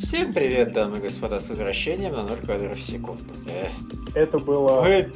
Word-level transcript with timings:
Всем 0.00 0.32
привет, 0.32 0.72
дамы 0.72 0.98
и 0.98 1.00
господа, 1.00 1.40
с 1.40 1.50
возвращением 1.50 2.12
на 2.12 2.22
0 2.22 2.38
кадров 2.46 2.76
в 2.76 2.82
секунду. 2.82 3.34
Эх. 3.46 3.68
Это 4.14 4.38
было 4.38 4.82
Мы- 4.82 5.12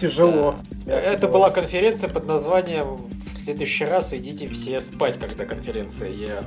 тяжело. 0.00 0.56
Это 0.86 1.26
была 1.26 1.50
конференция 1.50 2.08
под 2.08 2.26
названием 2.26 2.96
«В 3.26 3.28
следующий 3.28 3.84
раз 3.84 4.14
идите 4.14 4.48
все 4.48 4.78
спать, 4.78 5.18
когда 5.18 5.44
конференция 5.44 6.10
я 6.10 6.44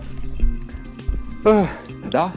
Да. 2.10 2.32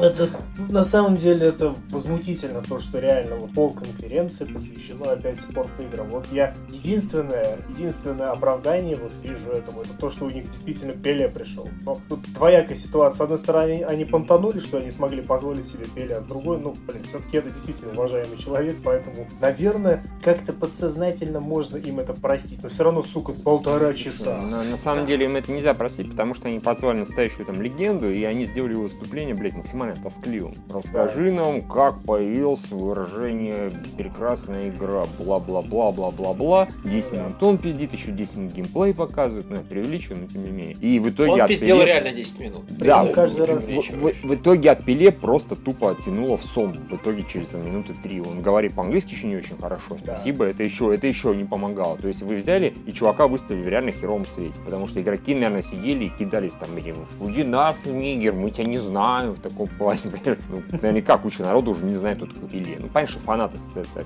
Это 0.00 0.28
на 0.68 0.82
самом 0.82 1.16
деле 1.16 1.48
это 1.48 1.74
возмутительно, 1.90 2.62
то, 2.62 2.80
что 2.80 2.98
реально 2.98 3.36
вот 3.36 3.52
пол 3.52 3.72
конференции 3.72 4.44
посвящено 4.44 5.12
опять 5.12 5.40
спорт-играм. 5.40 6.08
Вот 6.08 6.26
я 6.32 6.52
единственное, 6.68 7.58
единственное 7.68 8.30
оправдание 8.30 8.96
вот 8.96 9.12
вижу 9.22 9.50
этому, 9.50 9.82
это 9.82 9.92
то, 9.94 10.10
что 10.10 10.24
у 10.26 10.30
них 10.30 10.50
действительно 10.50 10.92
Пеле 10.92 11.28
пришел. 11.28 11.68
Но 11.82 12.00
тут 12.08 12.20
двоякая 12.32 12.76
ситуация. 12.76 13.18
С 13.18 13.20
одной 13.20 13.38
стороны, 13.38 13.84
они 13.84 14.04
понтанули, 14.04 14.58
что 14.58 14.78
они 14.78 14.90
смогли 14.90 15.22
позволить 15.22 15.68
себе 15.68 15.86
Пеле, 15.86 16.16
а 16.16 16.20
с 16.20 16.24
другой, 16.24 16.58
ну, 16.58 16.74
блин, 16.86 17.02
все-таки 17.08 17.36
это 17.36 17.50
действительно 17.50 17.92
уважаемый 17.92 18.36
человек, 18.38 18.76
поэтому, 18.82 19.28
наверное, 19.40 20.02
как-то 20.22 20.52
подсознательно 20.52 21.40
можно 21.40 21.76
им 21.76 22.00
это 22.00 22.14
простить. 22.14 22.62
Но 22.62 22.68
все 22.68 22.84
равно, 22.84 23.02
сука, 23.02 23.32
полтора 23.32 23.94
часа. 23.94 24.40
На, 24.50 24.64
на 24.64 24.78
самом 24.78 25.06
деле 25.06 25.26
им 25.26 25.36
это 25.36 25.52
нельзя 25.52 25.74
простить, 25.74 26.10
потому 26.10 26.34
что 26.34 26.48
они 26.48 26.58
позвали 26.58 26.98
настоящую 26.98 27.46
там 27.46 27.62
легенду, 27.62 28.10
и 28.10 28.24
они 28.24 28.46
сделали 28.46 28.74
выступление, 28.74 29.34
блядь, 29.34 29.54
максимально 29.54 29.83
тоскливым. 29.92 30.54
Расскажи 30.72 31.30
нам, 31.30 31.60
как 31.62 32.00
появилось 32.04 32.70
выражение 32.70 33.70
«прекрасная 33.96 34.70
игра», 34.70 35.04
бла-бла-бла, 35.18 35.92
бла-бла-бла. 35.92 36.68
10 36.84 37.10
Да. 37.10 37.16
минут 37.24 37.42
он 37.42 37.58
пиздит, 37.58 37.92
еще 37.92 38.10
10 38.12 38.36
минут 38.36 38.52
геймплей 38.54 38.94
показывает, 38.94 39.50
ну, 39.50 39.56
я 39.56 39.62
преувеличиваю, 39.62 40.22
но 40.22 40.26
тем 40.28 40.44
не 40.44 40.50
менее. 40.50 40.76
И 40.80 40.98
в 40.98 41.08
итоге 41.10 41.32
Он 41.32 41.40
от 41.42 41.48
пиздел 41.48 41.78
Пеле- 41.80 41.86
реально 41.86 42.12
10 42.12 42.40
минут. 42.40 42.64
Да, 42.78 43.06
каждый 43.06 43.44
раз. 43.46 43.64
В, 43.66 43.70
в- 43.72 44.22
в 44.24 44.34
итоге 44.34 44.70
от 44.70 44.84
Пеле 44.84 45.10
просто 45.12 45.56
тупо 45.56 45.90
оттянуло 45.92 46.36
в 46.36 46.44
сон. 46.44 46.74
В 46.90 46.94
итоге 46.96 47.24
через 47.30 47.48
там, 47.48 47.64
минуты 47.66 47.94
три. 48.02 48.20
Он 48.20 48.40
говорит 48.42 48.74
по-английски 48.74 49.12
еще 49.14 49.26
не 49.26 49.36
очень 49.36 49.56
хорошо. 49.58 49.96
Да. 50.04 50.14
Спасибо, 50.16 50.44
это 50.46 50.62
еще, 50.62 50.94
это 50.94 51.06
еще 51.06 51.34
не 51.34 51.44
помогало. 51.44 51.96
То 51.98 52.08
есть 52.08 52.22
вы 52.22 52.36
взяли 52.36 52.74
и 52.86 52.92
чувака 52.92 53.26
выставили 53.28 53.62
в 53.62 53.68
реально 53.68 53.92
херовом 53.92 54.26
свете. 54.26 54.54
Потому 54.64 54.86
что 54.88 55.00
игроки, 55.00 55.34
наверное, 55.34 55.62
сидели 55.62 56.04
и 56.04 56.08
кидались 56.08 56.52
там 56.54 56.74
этим 56.76 56.94
Уйди 57.20 57.42
нахуй, 57.42 57.92
нигер, 57.92 58.34
мы 58.34 58.50
тебя 58.50 58.64
не 58.66 58.78
знаем 58.78 59.32
в 59.32 59.40
таком 59.40 59.68
плане. 59.78 60.00
Ну, 60.48 60.62
наверняка 60.70 61.18
куча 61.18 61.42
народу 61.42 61.72
уже 61.72 61.84
не 61.84 61.96
знает, 61.96 62.18
кто 62.18 62.26
такой 62.26 62.48
Пеле. 62.48 62.76
Ну, 62.78 62.88
понятно, 62.88 63.16
что 63.16 63.24
фанаты 63.24 63.58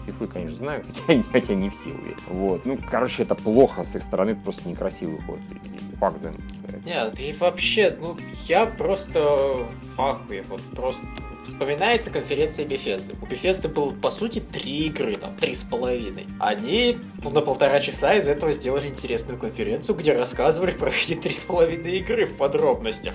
фифы, 0.07 0.27
конечно, 0.27 0.57
знают, 0.57 0.87
хотя, 1.07 1.23
хотя 1.31 1.55
не 1.55 1.71
все, 1.71 1.91
уверен. 1.91 2.19
Вот. 2.29 2.67
Ну, 2.67 2.79
короче, 2.91 3.23
это 3.23 3.35
плохо 3.35 3.85
с 3.85 3.95
их 3.97 4.03
стороны, 4.03 4.31
это 4.31 4.41
просто 4.41 4.69
некрасиво 4.69 5.11
выходит. 5.11 5.43
И 5.53 5.79
Факт 5.99 6.21
за 6.21 6.33
Нет, 6.85 7.19
и 7.19 7.33
вообще, 7.33 7.97
ну, 8.01 8.17
я 8.47 8.67
просто 8.67 9.67
в 9.97 10.01
ахуе, 10.01 10.45
вот 10.49 10.61
просто... 10.75 11.05
Вспоминается 11.43 12.11
конференция 12.11 12.67
Bethesda. 12.67 13.17
У 13.23 13.27
Bethesda 13.27 13.69
было, 13.69 13.91
по 13.93 14.11
сути, 14.11 14.41
три 14.41 14.87
игры, 14.87 15.15
там, 15.15 15.33
три 15.35 15.55
с 15.55 15.63
половиной. 15.63 16.27
Они 16.39 16.99
на 17.23 17.41
полтора 17.41 17.81
часа 17.81 18.15
из 18.15 18.29
этого 18.29 18.53
сделали 18.53 18.89
интересную 18.89 19.39
конференцию, 19.39 19.97
где 19.97 20.13
рассказывали 20.13 20.73
про 20.73 20.91
эти 20.91 21.15
три 21.15 21.33
с 21.33 21.45
половиной 21.45 21.99
игры 21.99 22.27
в 22.27 22.37
подробностях. 22.37 23.15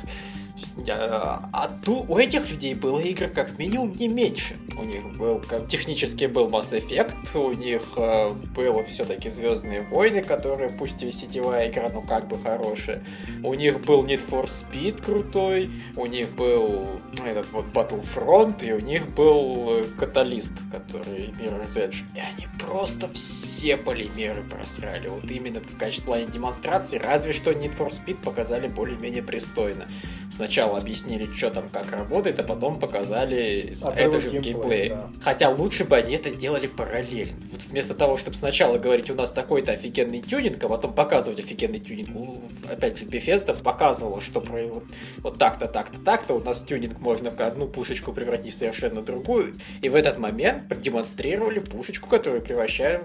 Я- 0.85 1.49
А 1.51 1.69
ту, 1.83 2.05
у 2.07 2.17
этих 2.17 2.49
людей 2.49 2.75
было 2.75 2.99
игр 2.99 3.27
как 3.27 3.57
минимум 3.59 3.93
не 3.93 4.07
меньше. 4.07 4.55
У 4.77 4.83
них 4.83 5.05
был 5.17 5.41
технически 5.67 6.25
был 6.25 6.47
Mass 6.49 6.71
Effect, 6.71 7.37
у 7.37 7.53
них 7.53 7.81
э, 7.95 8.29
было 8.55 8.83
все-таки 8.83 9.29
Звездные 9.29 9.81
войны, 9.81 10.21
которые 10.21 10.69
пусть 10.69 11.03
и 11.03 11.11
сетевая 11.11 11.69
игра, 11.69 11.89
но 11.89 12.01
как 12.01 12.27
бы 12.27 12.39
хорошая. 12.39 13.03
У 13.43 13.53
них 13.53 13.81
был 13.81 14.03
Need 14.03 14.21
for 14.27 14.45
Speed 14.45 15.03
крутой, 15.03 15.71
у 15.95 16.05
них 16.05 16.31
был 16.35 16.99
этот 17.25 17.51
вот 17.51 17.65
Battlefront, 17.73 18.65
и 18.65 18.73
у 18.73 18.79
них 18.79 19.13
был 19.13 19.67
э, 19.69 19.85
Каталист, 19.97 20.59
который 20.71 21.27
Mirror's 21.39 21.77
Edge. 21.77 22.03
И 22.15 22.19
они 22.19 22.47
просто 22.59 23.07
все 23.13 23.77
полимеры 23.77 24.43
просрали. 24.43 25.07
Вот 25.07 25.29
именно 25.29 25.59
в 25.59 25.77
качестве 25.77 26.05
плане 26.05 26.25
демонстрации, 26.25 26.97
разве 26.97 27.33
что 27.33 27.51
Need 27.51 27.77
for 27.77 27.89
Speed 27.89 28.23
показали 28.23 28.67
более-менее 28.67 29.23
пристойно. 29.23 29.85
Сначала 30.31 30.77
объяснили, 30.77 31.31
что 31.33 31.51
там 31.51 31.69
как 31.69 31.91
работает, 31.91 32.39
а 32.39 32.43
потом 32.43 32.79
показали 32.79 33.75
Отрывок 33.81 33.97
это 33.97 34.19
же 34.19 34.29
в 34.29 34.41
геймплея, 34.41 34.62
геймплее. 34.69 34.89
да. 34.89 35.09
Хотя 35.21 35.49
лучше 35.49 35.83
бы 35.85 35.95
они 35.95 36.15
это 36.15 36.29
сделали 36.29 36.67
параллельно. 36.67 37.37
Вот 37.51 37.61
вместо 37.63 37.93
того, 37.93 38.17
чтобы 38.17 38.37
сначала 38.37 38.77
говорить, 38.77 39.09
у 39.09 39.15
нас 39.15 39.31
такой-то 39.31 39.71
офигенный 39.71 40.21
тюнинг, 40.21 40.63
а 40.63 40.69
потом 40.69 40.93
показывать 40.93 41.39
офигенный 41.39 41.79
тюнинг. 41.79 42.09
Ну, 42.09 42.41
Опять 42.69 42.97
же, 42.97 43.05
Bethesda 43.05 43.61
показывала, 43.61 44.21
что 44.21 44.41
про 44.41 44.65
вот, 44.67 44.83
вот 45.17 45.37
так-то, 45.37 45.67
так-то, 45.67 45.99
так-то 45.99 46.33
у 46.33 46.39
нас 46.39 46.61
тюнинг 46.61 46.99
можно 46.99 47.29
в 47.29 47.39
одну 47.41 47.67
пушечку 47.67 48.13
превратить 48.13 48.53
в 48.53 48.57
совершенно 48.57 49.01
другую. 49.01 49.55
И 49.81 49.89
в 49.89 49.95
этот 49.95 50.17
момент 50.17 50.67
продемонстрировали 50.69 51.59
пушечку, 51.59 52.07
которую 52.09 52.41
превращаем 52.41 53.01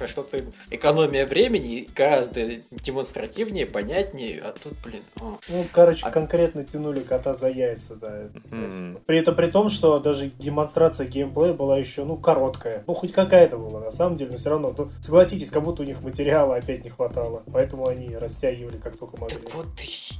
в 0.00 0.06
что-то 0.08 0.40
экономия 0.70 1.26
времени 1.26 1.88
гораздо 1.94 2.46
демонстративнее, 2.70 3.66
понятнее. 3.66 4.40
А 4.42 4.54
тут, 4.62 4.74
блин, 4.84 5.02
а. 5.20 5.36
Ну, 5.48 5.66
короче, 5.72 6.04
А- 6.06 6.10
конкретно 6.10 6.64
тянули 6.64 7.00
кота 7.00 7.34
за 7.34 7.48
яйца, 7.48 7.96
да. 7.96 8.22
ясно. 8.50 9.00
При 9.06 9.18
этом 9.18 9.34
при 9.34 9.46
том, 9.46 9.68
что 9.70 9.98
даже 9.98 10.30
демонстрация 10.38 10.85
геймплея 11.04 11.52
была 11.52 11.78
еще, 11.78 12.04
ну, 12.04 12.16
короткая. 12.16 12.84
Ну, 12.86 12.94
хоть 12.94 13.12
какая-то 13.12 13.58
была, 13.58 13.80
на 13.80 13.90
самом 13.90 14.16
деле, 14.16 14.32
но 14.32 14.36
все 14.36 14.50
равно. 14.50 14.74
Ну, 14.76 14.90
согласитесь, 15.00 15.50
как 15.50 15.62
будто 15.62 15.82
у 15.82 15.86
них 15.86 16.02
материала 16.02 16.56
опять 16.56 16.84
не 16.84 16.90
хватало. 16.90 17.42
Поэтому 17.52 17.86
они 17.86 18.16
растягивали 18.16 18.78
как 18.78 18.96
только 18.96 19.16
могли. 19.18 19.36
Так 19.36 19.54
вот, 19.54 19.66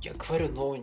я 0.03 0.13
говорю, 0.15 0.49
ну, 0.53 0.83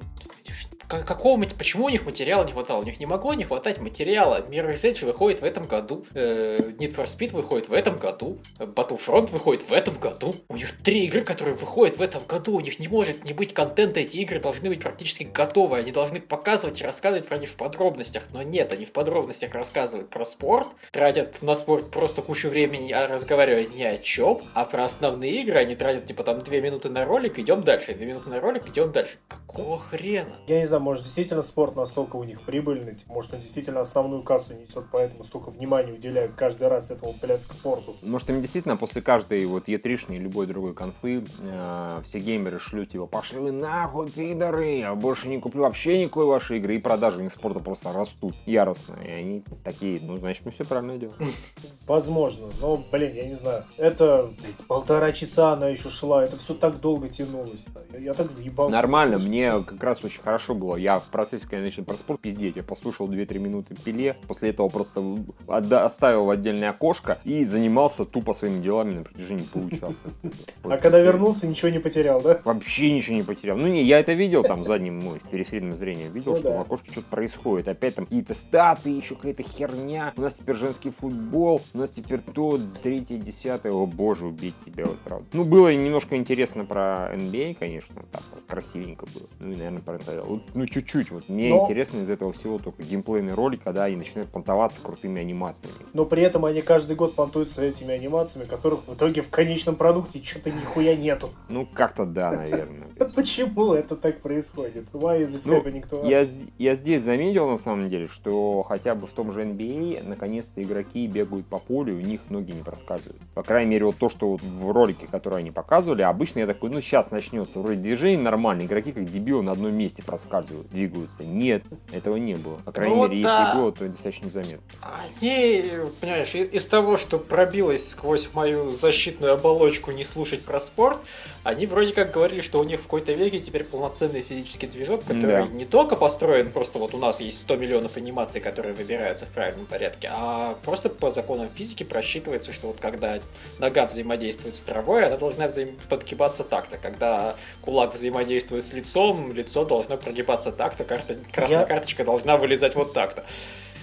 какого, 1.02 1.44
почему 1.58 1.86
у 1.86 1.90
них 1.90 2.06
материала 2.06 2.44
не 2.44 2.52
хватало? 2.52 2.82
У 2.82 2.84
них 2.84 3.00
не 3.00 3.06
могло 3.06 3.34
не 3.34 3.44
хватать 3.44 3.80
материала. 3.80 4.46
Mirror's 4.48 4.84
Edge 4.84 5.06
выходит 5.06 5.42
в 5.42 5.46
этом 5.46 5.66
году, 5.66 6.06
э, 6.14 6.74
Need 6.78 6.96
for 6.96 7.06
Speed 7.06 7.34
выходит 7.34 7.70
в 7.70 7.74
этом 7.74 7.98
году, 7.98 8.40
Battlefront 8.60 9.32
выходит 9.32 9.64
в 9.64 9.72
этом 9.72 9.96
году. 9.98 10.36
У 10.50 10.56
них 10.56 10.72
три 10.82 11.06
игры, 11.06 11.22
которые 11.22 11.56
выходят 11.56 11.98
в 11.98 12.02
этом 12.02 12.24
году. 12.26 12.56
У 12.56 12.60
них 12.60 12.80
не 12.80 12.88
может 12.88 13.26
не 13.26 13.34
быть 13.34 13.54
контента. 13.54 14.00
Эти 14.00 14.18
игры 14.18 14.40
должны 14.40 14.70
быть 14.70 14.82
практически 14.82 15.24
готовы. 15.24 15.78
Они 15.78 15.92
должны 15.92 16.20
показывать 16.20 16.82
и 16.82 16.84
рассказывать 16.84 17.28
про 17.28 17.38
них 17.38 17.50
в 17.50 17.56
подробностях. 17.56 18.24
Но 18.32 18.42
нет, 18.42 18.74
они 18.74 18.86
в 18.86 18.92
подробностях 18.92 19.54
рассказывают 19.54 20.10
про 20.10 20.26
спорт, 20.26 20.68
тратят 20.92 21.42
на 21.42 21.56
спорт 21.56 21.92
просто 21.92 22.22
кучу 22.22 22.50
времени, 22.50 22.92
а 22.92 23.08
разговаривая 23.08 23.66
ни 23.66 23.84
о 23.84 23.98
чем, 23.98 24.42
а 24.54 24.66
про 24.66 24.86
основные 24.86 25.42
игры 25.42 25.58
они 25.58 25.76
тратят 25.76 26.06
типа 26.06 26.24
там 26.24 26.42
две 26.42 26.62
минуты 26.62 26.90
на 26.90 27.06
ролик, 27.06 27.40
идем 27.40 27.64
дальше, 27.64 27.94
две 27.94 28.06
минуты 28.06 28.30
на 28.30 28.40
ролик, 28.40 28.68
идем 28.68 28.92
дальше. 28.92 29.18
Какого 29.28 29.78
хрена? 29.80 30.36
Я 30.48 30.60
не 30.60 30.68
знаю, 30.68 30.83
может, 30.84 31.04
действительно 31.04 31.42
спорт 31.42 31.76
настолько 31.76 32.18
у 32.18 32.24
них 32.24 32.42
прибыльный, 32.42 32.96
типа, 32.96 33.14
может, 33.14 33.34
он 33.34 33.40
действительно 33.40 33.82
основную 33.82 34.22
кассу 34.22 34.54
несет, 34.54 34.86
поэтому 34.92 35.24
столько 35.24 35.50
внимания 35.50 35.94
уделяют 35.94 36.34
каждый 36.36 36.68
раз 36.68 36.92
этому 36.92 37.16
блядскому 37.22 37.60
порту. 37.64 37.96
Может, 38.02 38.30
им 38.30 38.42
действительно 38.42 38.78
после 38.78 39.02
каждой 39.02 39.46
вот 39.46 39.68
E3 39.68 40.18
любой 40.18 40.46
другой 40.48 40.74
конфы 40.74 41.24
э, 41.42 42.02
все 42.04 42.20
геймеры 42.20 42.60
шлют 42.60 42.90
типа 42.90 43.06
пошли 43.06 43.40
вы 43.40 43.52
нахуй, 43.52 44.10
пидоры, 44.10 44.78
я 44.78 44.96
больше 44.96 45.28
не 45.28 45.40
куплю 45.40 45.62
вообще 45.64 46.02
никакой 46.02 46.26
вашей 46.26 46.58
игры, 46.58 46.76
и 46.76 46.80
продажи 46.80 47.20
у 47.20 47.24
них 47.24 47.32
спорта 47.32 47.60
просто 47.60 47.94
растут 47.94 48.36
яростно, 48.46 48.96
и 49.04 49.10
они 49.10 49.44
такие, 49.64 50.02
ну, 50.02 50.18
значит, 50.18 50.46
мы 50.46 50.52
все 50.52 50.66
правильно 50.66 50.98
делаем. 50.98 51.18
Возможно, 51.88 52.48
но, 52.62 52.84
блин, 52.92 53.14
я 53.14 53.26
не 53.26 53.34
знаю. 53.34 53.66
Это, 53.78 54.32
блядь, 54.42 54.68
полтора 54.68 55.12
часа 55.12 55.54
она 55.54 55.70
еще 55.70 55.90
шла, 55.90 56.24
это 56.24 56.38
все 56.38 56.54
так 56.54 56.80
долго 56.80 57.10
тянулось. 57.10 57.66
Я, 57.94 58.00
я 58.00 58.14
так 58.14 58.32
заебался. 58.32 58.72
Нормально, 58.72 59.20
мне 59.20 59.64
как 59.64 59.82
раз 59.84 60.04
очень 60.04 60.22
хорошо 60.22 60.56
было. 60.56 60.73
Я 60.78 61.00
в 61.00 61.06
процессе, 61.06 61.48
когда 61.50 61.64
начал 61.66 61.84
про 61.84 61.96
спорт 61.96 62.22
пиздеть, 62.22 62.56
я 62.56 62.64
послушал 62.64 63.08
2-3 63.08 63.40
минуты 63.40 63.76
пиле, 63.76 64.18
после 64.28 64.50
этого 64.50 64.70
просто 64.70 65.18
отда- 65.48 65.84
оставил 65.86 66.26
в 66.26 66.30
отдельное 66.30 66.70
окошко 66.70 67.20
и 67.24 67.46
занимался 67.46 68.06
тупо 68.06 68.34
своими 68.34 68.62
делами 68.62 68.92
на 68.96 69.04
протяжении 69.04 69.44
получаса. 69.44 69.94
А 70.64 70.78
когда 70.78 71.00
вернулся, 71.00 71.46
ничего 71.48 71.70
не 71.70 71.80
потерял, 71.80 72.22
да? 72.22 72.40
Вообще 72.44 72.92
ничего 72.92 73.18
не 73.18 73.24
потерял. 73.24 73.58
Ну 73.58 73.68
не, 73.68 73.84
я 73.84 74.00
это 74.00 74.14
видел 74.14 74.44
там 74.44 74.64
задним, 74.66 75.00
ну, 75.00 75.18
периферийным 75.30 75.76
зрением. 75.76 76.12
Видел, 76.14 76.34
Ну 76.34 76.38
что 76.40 76.54
в 76.58 76.62
окошке 76.62 76.92
что-то 76.92 77.08
происходит. 77.10 77.68
Опять 77.68 77.96
там 77.96 78.06
какие-то 78.06 78.34
статы, 78.34 78.90
еще 78.90 79.16
какая-то 79.16 79.44
херня. 79.44 80.14
У 80.18 80.22
нас 80.22 80.36
теперь 80.36 80.56
женский 80.56 80.92
футбол, 80.92 81.62
у 81.74 81.78
нас 81.78 81.92
теперь 81.92 82.20
то, 82.20 82.60
третье, 82.82 83.18
десятое. 83.18 83.72
О 83.74 83.86
боже, 83.86 84.26
убить 84.28 84.56
тебя, 84.66 84.86
вот 84.86 85.00
правда. 85.00 85.26
Ну, 85.34 85.44
было 85.44 85.74
немножко 85.76 86.16
интересно 86.16 86.66
про 86.66 87.12
NBA, 87.14 87.56
конечно, 87.56 88.04
так 88.12 88.24
красивенько 88.48 89.06
было. 89.14 89.28
Ну 89.40 89.52
и, 89.52 89.56
наверное, 89.56 89.82
про 89.82 89.96
это. 89.96 90.24
Вот, 90.24 90.53
ну, 90.54 90.66
чуть-чуть. 90.66 91.12
Вот 91.12 91.30
мне 91.30 91.50
Но- 91.50 91.64
интересно 91.64 92.00
из 92.00 92.10
этого 92.10 92.34
всего 92.34 92.58
только 92.60 92.84
геймплейный 92.84 93.34
ролик, 93.34 93.62
когда 93.64 93.86
они 93.86 93.96
начинают 93.96 94.30
понтоваться 94.30 94.80
крутыми 94.82 95.20
анимациями. 95.22 95.74
Но 95.94 96.06
при 96.06 96.24
этом 96.24 96.46
они 96.46 96.62
каждый 96.62 96.96
год 96.96 97.16
понтуются 97.16 97.64
этими 97.64 97.94
анимациями, 97.94 98.46
которых 98.46 98.88
в 98.88 98.94
итоге 98.94 99.22
в 99.22 99.30
конечном 99.30 99.76
продукте 99.76 100.22
что-то 100.24 100.52
нихуя 100.52 100.96
нету. 100.96 101.30
Ну, 101.50 101.68
как-то 101.74 102.06
да, 102.06 102.32
наверное. 102.32 102.88
Почему 103.16 103.74
это 103.74 103.96
так 103.96 104.22
происходит? 104.22 104.86
Why 104.94 105.26
is 105.26 105.34
this 105.34 105.48
happening 105.48 105.88
to 105.90 106.04
us? 106.04 106.50
Я, 106.58 106.76
здесь 106.76 107.02
заметил, 107.04 107.50
на 107.50 107.58
самом 107.58 107.90
деле, 107.90 108.08
что 108.08 108.64
хотя 108.64 108.96
бы 108.96 109.08
в 109.08 109.12
том 109.12 109.32
же 109.32 109.44
NBA 109.44 110.04
наконец-то 110.04 110.62
игроки 110.62 111.08
бегают 111.08 111.48
по 111.48 111.58
полю, 111.58 111.96
у 111.96 112.00
них 112.02 112.22
ноги 112.30 112.52
не 112.52 112.62
проскальзывают. 112.62 113.22
По 113.34 113.44
крайней 113.44 113.72
мере, 113.72 113.86
вот 113.86 113.98
то, 113.98 114.10
что 114.10 114.30
вот 114.30 114.42
в 114.42 114.72
ролике, 114.72 115.08
который 115.10 115.40
они 115.40 115.52
показывали, 115.52 116.02
обычно 116.02 116.40
я 116.40 116.48
такой, 116.48 116.70
ну, 116.70 116.82
сейчас 116.82 117.12
начнется 117.12 117.60
вроде 117.60 117.80
движение 117.80 118.22
нормально, 118.22 118.64
игроки 118.64 118.92
как 118.92 119.12
дебилы 119.12 119.42
на 119.44 119.52
одном 119.54 119.76
месте 119.76 120.04
проскальзывают, 120.04 120.43
двигаются. 120.70 121.24
Нет, 121.24 121.64
этого 121.92 122.18
не 122.18 122.36
было. 122.36 122.56
По 122.66 122.72
крайней 122.72 122.96
Ну 122.96 123.08
мере, 123.08 123.24
да. 123.24 123.44
если 123.48 123.58
было, 123.60 123.72
то 123.72 123.88
достаточно 123.88 124.30
заметно. 124.30 124.60
Они, 124.82 125.64
понимаешь, 126.02 126.36
из 126.36 126.66
того, 126.68 126.98
что 126.98 127.20
пробилось 127.20 127.90
сквозь 127.90 128.30
мою 128.34 128.72
защитную 128.72 129.34
оболочку 129.34 129.92
не 129.92 130.04
слушать 130.04 130.44
про 130.44 130.60
спорт, 130.60 131.00
они 131.44 131.66
вроде 131.68 131.94
как 131.94 132.12
говорили, 132.12 132.42
что 132.42 132.60
у 132.60 132.64
них 132.64 132.80
в 132.80 132.84
какой-то 132.84 133.12
веке 133.14 133.40
теперь 133.40 133.64
полноценный 133.64 134.22
физический 134.22 134.68
движок, 134.68 135.02
который 135.04 135.46
Да. 135.46 135.48
не 135.48 135.66
только 135.66 135.96
построен, 135.96 136.52
просто 136.52 136.80
вот 136.80 136.94
у 136.94 136.98
нас 136.98 137.20
есть 137.22 137.40
100 137.40 137.58
миллионов 137.58 137.98
анимаций, 137.98 138.40
которые 138.42 138.74
выбираются 138.74 139.26
в 139.26 139.30
правильном 139.30 139.66
порядке, 139.66 140.10
а 140.12 140.58
просто 140.64 140.90
по 140.90 141.10
законам 141.10 141.50
физики 141.54 141.84
просчитывается, 141.84 142.54
что 142.54 142.68
вот 142.68 142.80
когда 142.80 143.20
нога 143.60 143.86
взаимодействует 143.86 144.56
с 144.56 144.62
травой, 144.62 145.06
она 145.06 145.18
должна 145.18 145.48
взаим- 145.48 145.78
подгибаться 145.90 146.44
так-то. 146.44 146.78
Когда 146.78 147.36
кулак 147.62 147.94
взаимодействует 147.94 148.66
с 148.66 148.74
лицом, 148.74 149.34
лицо 149.34 149.66
должно 149.66 149.98
прогибаться 149.98 150.24
так-то, 150.42 150.84
карта, 150.84 151.16
красная 151.32 151.60
Я- 151.62 151.66
карточка 151.66 152.04
должна 152.04 152.38
вылезать 152.38 152.76
вот 152.76 152.94
так-то. 152.94 153.24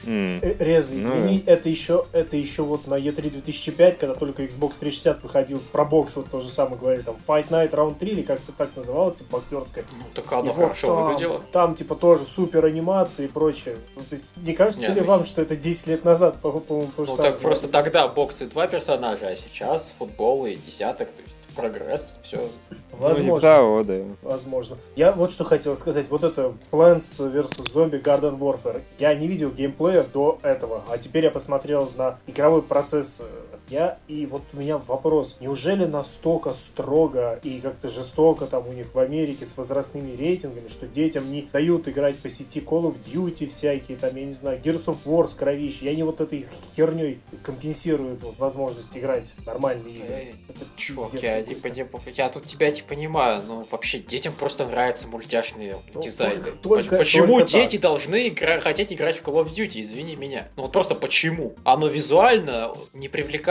Э, 0.07 0.55
Реза, 0.59 0.95
Ну 0.95 1.01
извини, 1.01 1.45
это 1.47 1.69
еще, 1.69 2.07
это 2.13 2.35
еще 2.35 2.63
вот 2.63 2.87
на 2.87 2.95
E3 2.95 3.29
2005, 3.33 3.99
когда 3.99 4.15
только 4.15 4.43
Xbox 4.45 4.73
360 4.81 5.23
выходил, 5.23 5.61
про 5.73 5.85
бокс 5.85 6.17
вот 6.17 6.31
то 6.31 6.41
же 6.41 6.49
самое 6.49 6.79
говорили, 6.81 7.03
там 7.03 7.19
Fight 7.29 7.49
Night 7.51 7.73
Round 7.73 7.99
3 7.99 8.11
или 8.11 8.23
как-то 8.23 8.51
так 8.53 8.75
называлось, 8.77 9.17
типа, 9.17 9.37
боксерская. 9.37 9.85
Ну, 9.93 10.05
так 10.15 10.33
оно 10.33 10.45
И 10.45 10.47
вот 10.49 10.57
хорошо 10.57 10.87
там, 10.87 11.07
выглядело. 11.09 11.43
Там, 11.53 11.75
типа, 11.75 11.95
тоже 11.97 12.25
супер 12.25 12.65
анимации 12.65 13.27
и 13.27 13.29
прочее. 13.29 13.77
Ну, 13.95 14.01
то 14.09 14.15
есть, 14.17 14.35
не 14.39 14.55
кажется 14.55 14.89
Не, 14.89 14.95
ли 14.95 15.01
ну- 15.03 15.07
вам, 15.07 15.27
что 15.27 15.43
это 15.43 15.55
10 15.55 15.87
лет 15.87 16.03
назад, 16.03 16.41
по- 16.41 16.51
по-моему, 16.51 16.91
то 16.97 17.05
же 17.05 17.11
Ну 17.11 17.17
так 17.19 17.39
просто 17.39 17.69
тогда 17.69 18.09
боксы 18.09 18.47
два 18.47 18.67
персонажа, 18.69 19.27
а 19.29 19.37
сейчас 19.37 19.95
футбол 19.99 20.47
и 20.47 20.57
десяток, 20.57 21.11
то 21.11 21.21
есть 21.23 21.35
прогресс, 21.55 22.15
все. 22.23 22.49
Ну, 22.71 22.77
Возможно. 22.99 23.41
того, 23.41 23.85
да. 23.85 24.03
Возможно. 24.23 24.77
Я 24.97 25.13
вот 25.13 25.33
что 25.33 25.45
хотел 25.45 25.77
сказать. 25.77 26.07
Вот 26.11 26.23
это 26.25 26.53
Plants 26.71 27.19
vs. 27.19 27.73
Zombie 27.73 28.03
Garden 28.03 28.39
Warfare. 28.39 28.83
Я 28.99 29.15
не 29.15 29.27
видел 29.27 29.51
геймплея 29.51 30.05
до 30.05 30.39
этого, 30.43 30.83
а 30.89 30.99
теперь 30.99 31.25
я 31.25 31.31
посмотрел 31.31 31.91
на 31.97 32.19
игровой 32.27 32.63
процесс. 32.63 33.23
Я 33.71 33.99
и 34.09 34.27
вот 34.27 34.43
у 34.53 34.57
меня 34.57 34.79
вопрос. 34.79 35.37
Неужели 35.41 35.85
настолько 35.85 36.53
строго 36.55 37.39
и 37.45 37.61
как-то 37.61 37.89
жестоко 37.89 38.47
там 38.47 38.69
у 38.69 38.73
них 38.73 38.87
в 38.93 38.99
Америке 38.99 39.47
с 39.47 39.57
возрастными 39.57 40.17
рейтингами, 40.17 40.69
что 40.69 40.87
детям 40.87 41.31
не 41.31 41.43
дают 41.43 41.87
играть 41.89 42.19
по 42.19 42.29
сети 42.29 42.61
Call 42.61 42.93
of 42.93 42.97
Duty 43.07 43.47
всякие, 43.47 43.97
там, 43.97 44.17
я 44.17 44.25
не 44.25 44.33
знаю, 44.33 44.61
Gears 44.63 44.87
of 44.87 44.97
War 45.05 45.29
с 45.29 45.35
кровищей. 45.35 45.87
И 45.87 45.89
они 45.91 46.03
вот 46.03 46.21
этой 46.21 46.47
херней 46.77 47.21
компенсируют 47.45 48.21
вот, 48.23 48.39
возможность 48.39 48.97
играть 48.97 49.33
в 49.37 49.47
нормальные 49.47 49.95
игры. 49.95 50.09
Эй, 50.11 50.35
Чувак, 50.77 51.15
я, 51.15 51.41
не 51.43 51.55
пони- 51.55 51.87
я 52.17 52.29
тут 52.29 52.47
тебя 52.47 52.71
не 52.71 52.83
понимаю, 52.83 53.43
но 53.47 53.67
вообще 53.71 53.99
детям 53.99 54.33
просто 54.33 54.67
нравятся 54.67 55.07
мультяшные 55.09 55.77
Ну, 55.95 56.03
дизайны. 56.03 56.35
только- 56.43 56.51
только- 56.59 56.97
почему 56.99 57.39
только 57.39 57.53
дети 57.53 57.77
должны 57.77 58.29
игра- 58.29 58.61
хотеть 58.61 58.93
играть 58.93 59.17
в 59.17 59.23
Call 59.23 59.45
of 59.45 59.53
Duty, 59.53 59.81
извини 59.81 60.17
меня? 60.17 60.49
Ну 60.57 60.63
вот 60.65 60.73
просто 60.73 60.95
почему? 60.95 61.55
Оно 61.65 61.87
визуально 61.87 62.73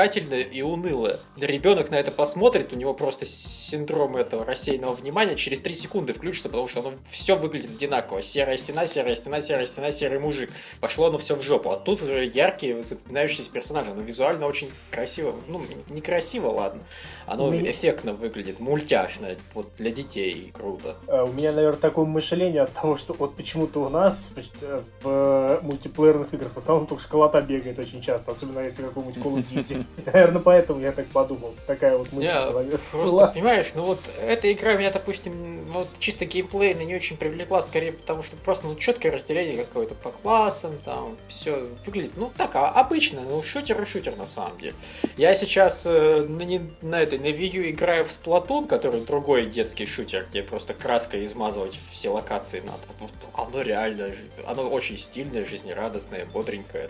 непривлекательное 0.10 0.42
и 0.42 0.62
унылое. 0.62 1.20
Ребенок 1.38 1.90
на 1.90 1.96
это 1.96 2.12
посмотрит, 2.12 2.74
у 2.74 2.76
него 2.76 2.94
просто 2.94 3.26
синдром 3.26 4.18
этого 4.18 4.46
рассеянного 4.46 4.94
внимания 4.94 5.36
через 5.36 5.62
3 5.62 5.74
секунды 5.74 6.14
включится, 6.14 6.50
потому 6.50 6.68
что 6.68 6.82
оно 6.82 6.94
все 7.10 7.36
выглядит 7.36 7.72
одинаково. 7.72 8.22
Серая 8.22 8.58
стена, 8.58 8.86
серая 8.86 9.16
стена, 9.16 9.42
серая 9.42 9.66
стена, 9.66 9.92
серый 9.92 10.20
мужик. 10.20 10.50
Пошло 10.80 11.08
оно 11.08 11.18
все 11.18 11.36
в 11.36 11.42
жопу. 11.42 11.70
А 11.72 11.78
тут 11.78 12.02
уже 12.02 12.26
яркие, 12.26 12.82
запоминающиеся 12.82 13.52
персонажи. 13.52 13.92
Оно 13.92 14.02
визуально 14.02 14.46
очень 14.48 14.72
красиво. 14.92 15.36
Ну, 15.48 15.62
некрасиво, 15.90 16.48
ладно. 16.48 16.84
Оно 17.28 17.50
меня- 17.52 17.72
эффектно 17.72 18.14
выглядит, 18.14 18.60
мультяшно. 18.60 19.36
Вот 19.54 19.70
для 19.78 19.92
детей 19.92 20.52
круто. 20.54 20.96
А, 21.08 21.24
У 21.24 21.32
меня, 21.34 21.52
наверное, 21.52 21.80
такое 21.80 22.06
мышление 22.06 22.62
от 22.62 22.74
того, 22.74 22.98
что 22.98 23.14
вот 23.14 23.36
почему-то 23.36 23.82
у 23.84 23.90
нас 23.90 24.30
э, 24.62 24.82
в 25.04 25.08
э, 25.08 25.60
мультиплеерных 25.62 26.34
играх 26.34 26.54
в 26.54 26.58
основном 26.58 26.88
только 26.88 27.04
шоколада 27.04 27.42
бегает 27.42 27.78
очень 27.80 28.02
часто, 28.02 28.32
особенно 28.32 28.60
если 28.60 28.84
какой-нибудь 28.84 29.18
Call 29.18 29.36
of 29.36 29.46
Duty. 29.46 29.86
Наверное, 30.06 30.42
поэтому 30.42 30.82
я 30.82 30.92
так 30.92 31.06
подумал. 31.08 31.54
Такая 31.68 31.96
вот 31.96 32.12
мысль 32.12 32.28
голове 32.52 32.78
Просто, 32.92 33.12
была. 33.12 33.28
понимаешь, 33.28 33.68
ну 33.76 33.84
вот 33.84 34.00
эта 34.22 34.52
игра 34.52 34.74
меня, 34.74 34.92
допустим, 34.92 35.66
вот 35.66 35.88
чисто 36.00 36.26
геймплейно 36.26 36.82
не 36.82 36.96
очень 36.96 37.18
привлекла, 37.18 37.62
скорее 37.62 37.92
потому 37.92 38.24
что 38.24 38.36
просто 38.38 38.68
ну, 38.68 38.76
четкое 38.76 39.12
разделение 39.12 39.64
какое-то 39.64 39.96
по 39.96 40.12
классам, 40.12 40.78
там 40.86 41.18
все 41.28 41.68
выглядит, 41.86 42.14
ну 42.16 42.32
так, 42.36 42.56
а, 42.56 42.70
обычно, 42.70 43.22
ну 43.22 43.42
шутер 43.44 43.82
и 43.82 43.86
шутер 43.86 44.16
на 44.16 44.26
самом 44.26 44.58
деле. 44.60 44.76
Я 45.18 45.36
сейчас 45.36 45.86
э, 45.86 46.26
на, 46.28 46.44
не- 46.44 46.72
на 46.82 47.02
этой, 47.02 47.20
на 47.20 47.26
Wii 47.28 47.50
U 47.58 47.70
играю 47.70 48.06
в 48.06 48.10
Splatoon, 48.10 48.68
который 48.68 49.02
другой 49.02 49.46
детский 49.46 49.86
шутер, 49.86 50.28
где 50.30 50.44
просто 50.44 50.74
краской 50.74 51.24
измазывать 51.26 51.80
все 51.92 52.10
локации 52.10 52.62
надо. 52.62 52.80
Вот 53.00 53.12
оно 53.34 53.62
реально, 53.62 54.12
оно 54.48 54.64
очень 54.70 54.98
стильное, 54.98 55.46
жизнерадостное, 55.46 56.26
бодренькое. 56.26 56.90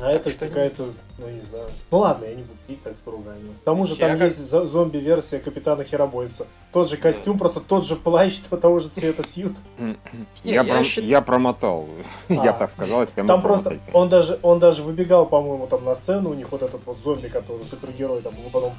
А 0.00 0.10
это 0.10 0.30
что 0.30 0.48
какая-то, 0.48 0.92
ну 1.18 1.28
не 1.28 1.42
знаю. 1.42 1.68
Ну 1.90 1.98
ладно, 1.98 2.24
я 2.34 2.40
не 2.40 2.42
буду 2.42 2.58
пить 2.66 2.82
так 2.82 2.94
строго. 2.96 3.30
о 3.30 3.34
нем. 3.36 3.54
К 3.60 3.64
тому 3.64 3.86
же 3.86 3.94
Я 3.94 4.08
там 4.08 4.18
как- 4.18 4.28
есть 4.30 4.50
зомби-версия 4.50 5.38
Капитана 5.38 5.84
Херобойца. 5.84 6.46
Тот 6.72 6.90
же 6.90 6.96
костюм, 6.96 7.38
просто 7.38 7.60
тот 7.60 7.86
же 7.86 7.94
плащ, 7.96 8.38
того 8.60 8.80
же 8.80 8.88
цвета 8.88 9.22
сьют. 9.26 9.56
Я, 10.42 10.62
я 10.62 10.64
пром- 10.64 10.84
счит- 10.84 11.04
я 11.04 11.20
промотал. 11.20 11.88
Я 12.28 12.50
А. 12.50 12.52
так 12.52 12.70
сказал, 12.70 13.00
если 13.02 13.22
Там 13.22 13.40
просто, 13.42 13.78
он 13.92 14.08
даже, 14.08 14.38
он 14.42 14.58
даже 14.58 14.82
выбегал, 14.82 15.26
по-моему, 15.26 15.66
там 15.66 15.84
на 15.84 15.94
сцену, 15.94 16.30
у 16.30 16.34
них 16.34 16.50
вот 16.50 16.62
этот 16.62 16.84
вот 16.86 16.96
зомби, 17.02 17.28
который 17.28 17.64
супергерой, 17.64 18.20
там 18.22 18.34
его 18.34 18.50
потом 18.50 18.72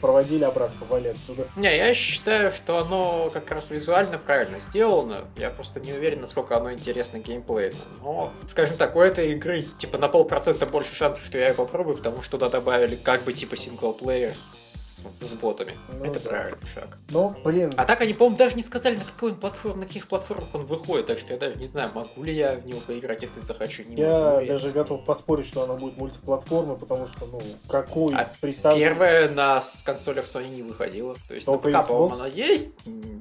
проводили 0.00 0.44
обратно, 0.44 0.76
повали 0.80 1.08
отсюда. 1.08 1.46
Не, 1.56 1.76
я 1.76 1.94
считаю, 1.94 2.50
что 2.52 2.78
оно 2.78 3.30
как 3.32 3.50
раз 3.52 3.70
визуально 3.70 4.18
правильно 4.18 4.58
сделано. 4.60 5.18
Я 5.36 5.50
просто 5.50 5.80
не 5.80 5.92
уверен, 5.92 6.22
насколько 6.22 6.56
оно 6.56 6.72
интересно 6.72 7.18
геймплейно. 7.18 7.76
Но, 8.02 8.32
скажем 8.48 8.76
так, 8.76 8.96
у 8.96 9.00
этой 9.00 9.32
игры 9.32 9.62
типа 9.78 9.98
на 9.98 10.08
полпроцента 10.08 10.66
больше 10.66 10.94
шансов, 10.94 11.24
что 11.24 11.38
я 11.38 11.48
ее 11.48 11.54
попробую, 11.54 11.96
потому 11.96 12.22
что 12.22 12.32
туда 12.32 12.48
добавили 12.48 12.95
как 13.02 13.24
бы 13.24 13.32
типа 13.32 13.56
синглплеер 13.56 14.34
с, 14.36 14.85
с 15.20 15.32
ботами. 15.34 15.72
Ну 15.92 16.04
Это 16.04 16.20
да. 16.20 16.28
правильный 16.30 16.68
шаг. 16.74 16.98
Но, 17.10 17.36
блин, 17.44 17.72
А 17.76 17.84
так 17.84 18.00
они, 18.00 18.14
по-моему, 18.14 18.36
даже 18.36 18.54
не 18.56 18.62
сказали, 18.62 18.96
на 18.96 19.04
какой 19.04 19.32
он 19.32 19.38
платформ, 19.40 19.80
на 19.80 19.86
каких 19.86 20.08
платформах 20.08 20.54
он 20.54 20.66
выходит, 20.66 21.06
так 21.06 21.18
что 21.18 21.32
я 21.32 21.38
даже 21.38 21.56
не 21.56 21.66
знаю, 21.66 21.90
могу 21.94 22.22
ли 22.22 22.32
я 22.34 22.54
в 22.56 22.66
него 22.66 22.80
поиграть, 22.80 23.22
если 23.22 23.40
захочу. 23.40 23.82
Не 23.84 23.96
я 23.96 24.10
могу. 24.10 24.40
Я- 24.40 24.52
даже 24.52 24.70
готов 24.70 25.04
поспорить, 25.04 25.46
что 25.46 25.62
она 25.62 25.74
будет 25.74 25.96
мультиплатформой, 25.96 26.76
потому 26.76 27.08
что, 27.08 27.26
ну, 27.26 27.40
какой 27.68 28.14
А 28.14 28.30
приставка... 28.40 28.78
Первая 28.78 29.28
на 29.28 29.60
консолях 29.84 30.24
Sony 30.24 30.48
не 30.48 30.62
выходила. 30.62 31.14
То 31.28 31.34
есть 31.34 31.46
Только 31.46 31.68
на 31.70 31.82
ПК, 31.82 31.88
по-моему, 31.88 32.14
она 32.14 32.26
есть, 32.26 32.76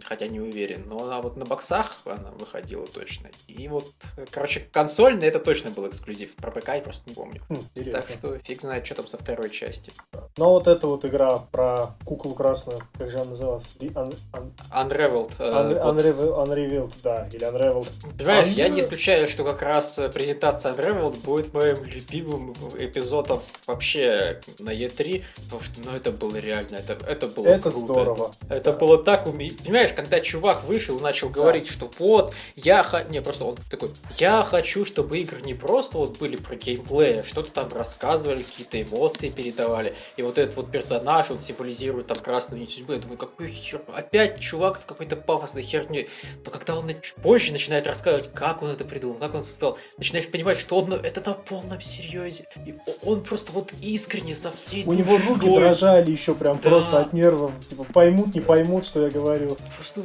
хотя 0.06 0.28
не 0.28 0.40
уверен, 0.40 0.86
но 0.88 1.04
она 1.04 1.22
вот 1.22 1.36
на 1.38 1.46
боксах 1.46 1.98
она 2.06 2.32
выходила 2.32 2.88
точно. 2.88 3.30
И 3.48 3.68
вот, 3.68 3.92
короче, 4.32 4.62
консольный 4.72 5.28
это 5.28 5.40
точно 5.40 5.72
был 5.72 5.88
эксклюзив. 5.88 6.36
Про 6.36 6.52
ПК 6.52 6.70
я 6.70 6.82
просто 6.82 7.10
не 7.10 7.16
помню. 7.16 7.42
Хм, 7.50 7.56
интересно. 7.76 8.02
Так 8.02 8.10
что 8.10 8.38
фиг 8.40 8.62
знает, 8.62 8.86
что 8.86 8.96
там 8.96 9.08
со 9.08 9.18
второй 9.18 9.50
части. 9.50 9.92
Но 10.38 10.52
вот 10.52 10.68
эта 10.68 10.88
вот 10.88 11.04
игра 11.06 11.38
про 11.40 11.65
куклу 12.06 12.34
красную, 12.34 12.80
как 12.98 13.10
же 13.10 13.18
она 13.18 13.32
называлась? 13.32 13.66
Un- 13.80 14.16
Un- 14.34 14.52
Unraveled. 14.72 15.32
э, 15.40 15.52
Un- 15.52 16.92
да, 17.04 17.28
или 17.32 17.46
Unraveled. 17.48 17.88
Понимаешь, 18.18 18.48
я 18.48 18.70
не 18.70 18.80
исключаю, 18.82 19.28
что 19.28 19.44
как 19.44 19.62
раз 19.62 19.98
э, 20.00 20.10
презентация 20.10 20.74
Unraveled 20.74 21.18
будет 21.24 21.54
моим 21.54 21.84
любимым 21.84 22.54
эпизодом 22.78 23.40
вообще 23.68 24.42
на 24.60 24.70
E3, 24.74 25.24
потому 25.46 25.62
что, 25.62 25.80
ну, 25.84 25.92
это 25.96 26.12
было 26.12 26.36
реально, 26.38 26.78
это, 26.78 26.98
это 27.08 27.28
было 27.28 27.48
Это 27.48 27.72
круто. 27.72 27.80
здорово. 27.94 28.32
Это 28.50 28.72
было 28.74 28.98
так 29.04 29.28
уме... 29.28 29.52
Понимаешь, 29.64 29.94
когда 29.94 30.20
чувак 30.20 30.64
вышел 30.66 30.98
и 30.98 31.02
начал 31.02 31.30
говорить, 31.30 31.68
что 31.68 31.90
вот, 32.00 32.34
я 32.56 32.84
хочу... 32.84 33.10
Не, 33.10 33.22
просто 33.22 33.46
он 33.46 33.58
такой, 33.70 33.90
я 34.18 34.44
хочу, 34.44 34.86
чтобы 34.86 35.18
игры 35.20 35.42
не 35.42 35.54
просто 35.54 35.98
вот 35.98 36.18
были 36.18 36.36
про 36.36 36.56
геймплей, 36.56 37.22
а 37.22 37.24
что-то 37.24 37.52
там 37.52 37.70
рассказывали, 37.74 38.44
какие-то 38.44 38.82
эмоции 38.82 39.30
передавали. 39.30 39.94
И 40.18 40.22
вот 40.22 40.38
этот 40.38 40.56
вот 40.56 40.72
персонаж, 40.72 41.32
он 41.32 41.40
символизирует 41.56 42.08
там 42.08 42.18
красную 42.18 42.62
нить 42.62 42.72
судьбы. 42.72 42.94
Я 42.94 43.00
думаю, 43.00 43.18
какой 43.18 43.50
хер... 43.50 43.82
Опять 43.94 44.40
чувак 44.40 44.78
с 44.78 44.86
какой-то 44.86 45.16
пафосной 45.16 45.64
херней. 45.64 46.10
Но 46.44 46.52
когда 46.52 46.76
он 46.76 46.90
позже 47.22 47.52
начинает 47.52 47.88
рассказывать, 47.88 48.32
как 48.34 48.62
он 48.62 48.70
это 48.70 48.86
придумал, 48.86 49.16
как 49.16 49.34
он 49.34 49.44
создал, 49.44 49.78
начинаешь 49.98 50.30
понимать, 50.30 50.58
что 50.58 50.80
он 50.80 50.94
это 50.94 51.22
на 51.28 51.34
полном 51.34 51.82
серьезе. 51.82 52.48
И 52.66 52.76
он 53.04 53.24
просто 53.24 53.52
вот 53.52 53.74
искренне 53.82 54.36
со 54.36 54.52
всей 54.52 54.86
У 54.86 54.94
него 54.94 55.18
руки 55.18 55.50
дрожали 55.50 56.12
еще 56.12 56.36
прям 56.36 56.60
да. 56.62 56.70
просто 56.70 57.00
от 57.00 57.14
нервов. 57.14 57.52
Типа 57.70 57.84
поймут, 57.84 58.36
не 58.36 58.42
поймут, 58.42 58.86
что 58.86 59.04
я 59.04 59.10
говорю. 59.10 59.58
Просто 59.76 60.02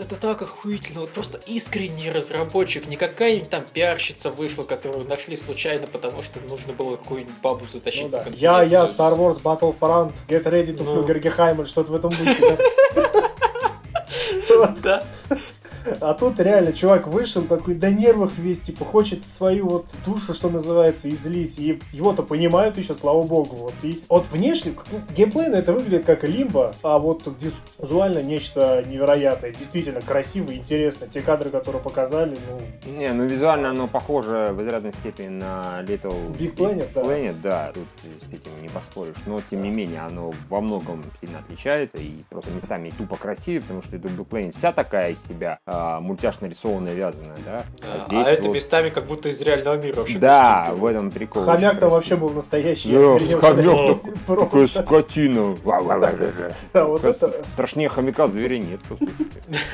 это 0.00 0.16
так 0.16 0.42
охуительно. 0.42 1.00
Вот 1.00 1.10
просто 1.10 1.38
искренний 1.46 2.10
разработчик. 2.10 2.86
Не 2.86 2.96
какая-нибудь 2.96 3.50
там 3.50 3.64
пиарщица 3.72 4.30
вышла, 4.30 4.64
которую 4.64 5.06
нашли 5.06 5.36
случайно, 5.36 5.86
потому 5.86 6.22
что 6.22 6.40
нужно 6.40 6.72
было 6.72 6.96
какую-нибудь 6.96 7.34
бабу 7.42 7.66
затащить. 7.68 8.04
Ну, 8.04 8.08
да. 8.08 8.24
Я, 8.34 8.62
я, 8.62 8.84
Star 8.84 9.16
Wars 9.16 9.40
Battlefront, 9.42 10.12
Get 10.28 10.44
Ready 10.44 10.76
to 10.76 10.82
ну... 10.82 10.93
Fly 11.02 11.66
что-то 11.66 11.92
в 11.92 11.94
этом 11.94 12.10
духе. 12.10 12.58
Да. 14.82 15.02
А 16.04 16.12
тут 16.12 16.38
реально 16.38 16.74
чувак 16.74 17.06
вышел 17.06 17.42
такой 17.42 17.74
до 17.74 17.90
нервов 17.90 18.36
весь, 18.36 18.60
типа, 18.60 18.84
хочет 18.84 19.26
свою 19.26 19.68
вот 19.68 19.86
душу, 20.04 20.34
что 20.34 20.50
называется, 20.50 21.08
излить. 21.08 21.58
И 21.58 21.80
его-то 21.92 22.22
понимают 22.22 22.76
еще, 22.76 22.92
слава 22.92 23.22
богу. 23.22 23.56
Вот. 23.56 23.74
И 23.82 24.02
вот 24.10 24.26
внешне, 24.30 24.74
ну, 24.92 25.00
геймплейно 25.16 25.56
это 25.56 25.72
выглядит 25.72 26.04
как 26.04 26.24
лимба, 26.24 26.74
а 26.82 26.98
вот 26.98 27.22
визуально 27.78 28.22
нечто 28.22 28.84
невероятное. 28.86 29.52
Действительно 29.52 30.02
красиво 30.02 30.50
и 30.50 30.56
интересно. 30.56 31.06
Те 31.06 31.22
кадры, 31.22 31.48
которые 31.48 31.80
показали, 31.80 32.36
ну... 32.50 32.92
Не, 32.92 33.12
ну 33.12 33.24
визуально 33.24 33.70
оно 33.70 33.86
похоже 33.86 34.50
в 34.52 34.62
изрядной 34.62 34.92
степени 34.92 35.28
на 35.28 35.80
Little 35.86 36.36
Big 36.36 36.54
Planet, 36.54 36.88
да. 36.94 37.00
Planet, 37.00 37.40
да. 37.42 37.72
Тут 37.72 37.86
с 38.02 38.28
этим 38.28 38.50
не 38.60 38.68
поспоришь. 38.68 39.16
Но, 39.26 39.40
тем 39.48 39.62
не 39.62 39.70
менее, 39.70 40.00
оно 40.00 40.34
во 40.50 40.60
многом 40.60 41.02
сильно 41.22 41.38
отличается 41.38 41.96
и 41.96 42.10
просто 42.28 42.50
местами 42.50 42.92
тупо 42.96 43.16
красивее, 43.16 43.62
потому 43.62 43.80
что 43.80 43.96
Little 43.96 44.16
Big 44.18 44.28
Planet 44.28 44.52
вся 44.52 44.70
такая 44.72 45.12
из 45.12 45.22
себя 45.24 45.58
а, 45.64 45.93
мультяшно 46.00 46.46
рисованная, 46.46 46.94
вязаная, 46.94 47.36
да? 47.44 47.64
А, 47.82 47.96
а, 47.96 48.06
здесь 48.06 48.26
а 48.26 48.30
это 48.30 48.42
вот... 48.44 48.54
местами 48.54 48.88
как 48.88 49.06
будто 49.06 49.28
из 49.28 49.40
реального 49.40 49.76
мира 49.76 49.96
вообще. 49.96 50.18
Да, 50.18 50.72
в 50.74 50.84
этом 50.86 51.10
прикол. 51.10 51.44
Хомяк 51.44 51.78
там 51.78 51.90
вообще 51.90 52.16
был 52.16 52.30
настоящий. 52.30 52.92
Да, 52.92 53.38
хомяк 53.38 54.00
такой 54.26 54.68
скотина. 54.68 55.56
Да, 56.72 56.84
вот 56.86 57.04
это... 57.04 57.32
Страшнее 57.54 57.88
хомяка 57.88 58.26
зверя 58.26 58.58
нет, 58.58 58.80
послушайте. 58.88 59.24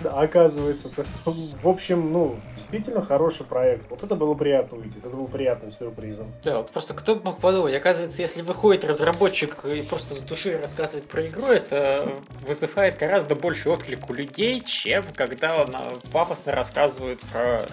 Да, 0.00 0.18
оказывается. 0.18 0.88
В 1.24 1.68
общем, 1.68 2.10
ну, 2.12 2.36
действительно 2.56 3.02
хороший 3.02 3.44
проект. 3.44 3.90
Вот 3.90 4.02
это 4.02 4.14
было 4.14 4.34
приятно 4.34 4.78
увидеть, 4.78 5.04
это 5.04 5.14
был 5.14 5.26
приятным 5.26 5.72
сюрпризом. 5.72 6.32
Да, 6.42 6.58
вот 6.58 6.70
просто 6.70 6.94
кто 6.94 7.16
бы 7.16 7.24
мог 7.24 7.40
подумать, 7.40 7.74
оказывается, 7.74 8.22
если 8.22 8.40
выходит 8.40 8.84
разработчик 8.84 9.64
и 9.66 9.82
просто 9.82 10.14
с 10.14 10.20
души 10.20 10.58
рассказывает 10.58 11.06
про 11.06 11.26
игру, 11.26 11.46
это 11.46 12.08
вызывает 12.46 12.96
гораздо 12.96 13.34
больше 13.34 13.68
отклик 13.68 14.08
у 14.08 14.14
людей, 14.14 14.60
чем 14.60 15.04
когда 15.14 15.62
он 15.62 15.69
пафосно 16.12 16.52
рассказывает 16.52 17.20
про 17.32 17.66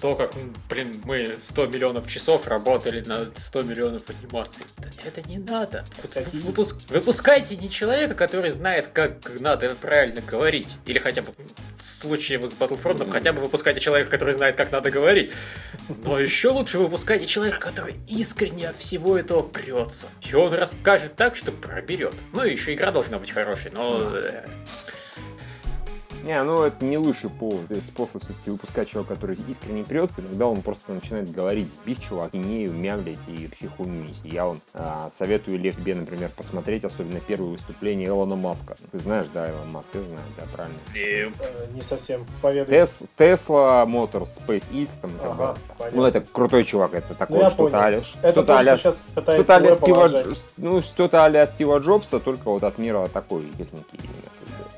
то, 0.00 0.14
как, 0.16 0.32
блин, 0.68 1.00
мы 1.04 1.34
100 1.38 1.66
миллионов 1.66 2.08
часов 2.08 2.46
работали 2.46 3.00
над 3.00 3.38
100 3.38 3.62
миллионов 3.62 4.02
анимаций. 4.08 4.66
Это 5.04 5.22
не 5.28 5.38
надо. 5.38 5.84
Выпуск... 6.32 6.80
Выпускайте 6.88 7.56
не 7.56 7.70
человека, 7.70 8.14
который 8.14 8.50
знает, 8.50 8.88
как 8.92 9.38
надо 9.40 9.74
правильно 9.74 10.20
говорить. 10.20 10.76
Или 10.86 10.98
хотя 10.98 11.22
бы 11.22 11.32
в 11.76 11.82
случае 11.82 12.38
вот 12.38 12.50
с 12.50 12.54
Battlefront, 12.54 13.10
хотя 13.10 13.32
бы 13.32 13.40
выпускайте 13.40 13.80
человека, 13.80 14.10
который 14.10 14.32
знает, 14.32 14.56
как 14.56 14.72
надо 14.72 14.90
говорить. 14.90 15.32
Но 16.04 16.18
еще 16.18 16.48
лучше 16.48 16.78
выпускайте 16.78 17.26
человека, 17.26 17.58
который 17.58 17.96
искренне 18.08 18.68
от 18.68 18.76
всего 18.76 19.18
этого 19.18 19.42
прется. 19.42 20.08
И 20.28 20.34
он 20.34 20.52
расскажет 20.52 21.16
так, 21.16 21.36
что 21.36 21.52
проберет. 21.52 22.14
Ну 22.32 22.44
и 22.44 22.52
еще 22.52 22.74
игра 22.74 22.90
должна 22.90 23.18
быть 23.18 23.30
хорошей, 23.30 23.70
но... 23.72 24.08
Э, 24.12 24.44
не, 26.24 26.42
ну 26.42 26.62
это 26.62 26.84
не 26.84 26.98
лучший 26.98 27.30
повод. 27.30 27.70
Это 27.70 27.84
способ 27.84 28.24
все-таки 28.24 28.50
выпускать 28.50 28.88
человека, 28.88 29.14
который 29.14 29.38
искренне 29.48 29.84
прется, 29.84 30.20
иногда 30.20 30.46
он 30.46 30.62
просто 30.62 30.92
начинает 30.92 31.30
говорить, 31.30 31.68
сбить 31.82 32.02
чувак, 32.02 32.30
и 32.34 32.38
не 32.38 32.66
мямлить 32.66 33.18
и 33.28 33.46
вообще 33.46 33.68
хуйню 33.68 34.04
нести. 34.04 34.28
Я 34.28 34.46
он 34.46 34.60
а, 34.74 35.10
советую 35.12 35.58
Лев 35.58 35.76
тебе, 35.76 35.94
например, 35.94 36.30
посмотреть, 36.36 36.84
особенно 36.84 37.20
первое 37.20 37.50
выступление 37.50 38.08
Илона 38.08 38.36
Маска. 38.36 38.76
Ты 38.92 38.98
знаешь, 38.98 39.26
да, 39.32 39.48
Илон 39.50 39.70
Маск, 39.70 39.88
я 39.94 40.00
знаю, 40.00 40.20
да, 40.36 40.42
правильно? 40.52 40.78
Э, 40.94 41.74
не 41.74 41.82
совсем, 41.82 42.26
поведай. 42.42 42.86
Тесла, 43.16 43.84
Motors, 43.86 44.28
SpaceX, 44.46 44.88
там, 45.00 45.12
ага, 45.22 45.56
ну 45.92 46.04
это 46.04 46.20
крутой 46.20 46.64
чувак, 46.64 46.94
это 46.94 47.14
такой, 47.14 47.42
ну, 47.42 47.50
что-то 47.50 47.86
а 47.86 48.02
что-то 48.02 48.58
а 48.58 48.76
что-то 48.76 49.56
а 49.56 49.74
Стива, 49.74 50.10
ну, 50.56 50.82
что-то 50.82 51.24
а 51.24 51.46
Стива 51.46 51.78
Джобса, 51.78 52.20
только 52.20 52.50
вот 52.50 52.64
от 52.64 52.78
мира 52.78 53.08
такой 53.12 53.44
техники 53.58 53.96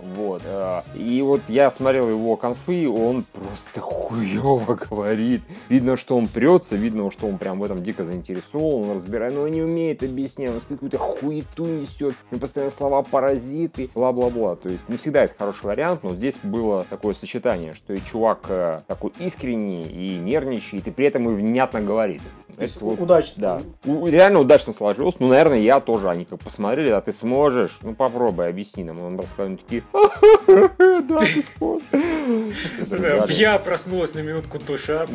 вот. 0.02 0.42
Э, 0.44 0.82
и 0.94 1.22
вот 1.22 1.40
я 1.48 1.70
смотрел 1.70 2.08
его 2.08 2.36
конфы, 2.36 2.88
он 2.88 3.24
просто 3.32 3.80
хуево 3.80 4.74
говорит. 4.90 5.42
Видно, 5.68 5.96
что 5.96 6.16
он 6.16 6.26
прется, 6.26 6.74
видно, 6.74 7.10
что 7.10 7.26
он 7.26 7.38
прям 7.38 7.58
в 7.58 7.64
этом 7.64 7.82
дико 7.82 8.04
заинтересован, 8.04 8.90
он 8.90 8.96
разбирает, 8.96 9.34
но 9.34 9.42
он 9.42 9.50
не 9.50 9.62
умеет 9.62 10.02
объяснять, 10.02 10.50
он 10.50 10.60
какую-то 10.68 10.98
хуету 10.98 11.64
несет, 11.64 12.14
он 12.30 12.38
постоянно 12.38 12.72
слова 12.72 13.02
паразиты, 13.02 13.88
бла-бла-бла. 13.94 14.56
То 14.56 14.68
есть 14.68 14.88
не 14.88 14.96
всегда 14.96 15.24
это 15.24 15.34
хороший 15.38 15.66
вариант, 15.66 16.02
но 16.02 16.14
здесь 16.14 16.34
было 16.42 16.84
такое 16.90 17.14
сочетание, 17.14 17.74
что 17.74 17.92
и 17.92 17.98
чувак 17.98 18.46
э, 18.48 18.80
такой 18.86 19.12
искренний 19.18 19.84
и 19.84 20.18
нервничает, 20.18 20.86
и 20.86 20.90
при 20.90 21.06
этом 21.06 21.30
и 21.30 21.34
внятно 21.34 21.80
говорит. 21.80 22.22
Это 22.58 22.84
вот, 22.84 23.00
удачно. 23.00 23.34
Да. 23.36 23.60
Реально 24.08 24.40
удачно 24.40 24.72
сложилось. 24.72 25.16
Ну, 25.18 25.28
наверное, 25.28 25.58
я 25.58 25.80
тоже. 25.80 26.10
Они 26.10 26.24
как 26.24 26.40
посмотрели, 26.40 26.90
а 26.90 27.00
ты 27.00 27.12
сможешь? 27.12 27.78
Ну, 27.82 27.94
попробуй, 27.94 28.48
объясни 28.48 28.84
нам. 28.84 29.02
Он 29.02 29.18
рассказывает, 29.18 29.62
такие, 29.62 29.82
да, 31.08 31.20
ты 31.20 31.42
сможешь. 31.42 33.38
Я 33.38 33.58
проснулась 33.58 34.14
на 34.14 34.20
минутку 34.20 34.58
душа. 34.58 35.06